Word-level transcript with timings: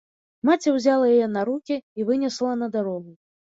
Маці 0.47 0.73
ўзяла 0.77 1.11
яе 1.17 1.27
на 1.35 1.45
рукі 1.51 1.79
і 1.99 2.09
вынесла 2.09 2.57
на 2.65 2.73
дарогу. 2.79 3.11